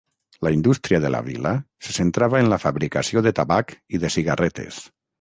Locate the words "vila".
1.27-1.51